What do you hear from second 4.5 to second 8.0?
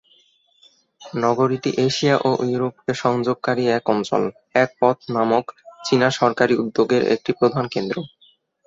এক পথ নামক চীনা সরকারী উদ্যোগের একটি প্রধান কেন্দ্র।